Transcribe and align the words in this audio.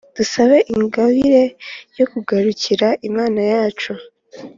dusabe 0.17 0.57
ingabire 0.75 1.43
yo 1.97 2.05
kugarukira 2.11 2.87
imana 3.09 3.41
yacu 3.53 3.91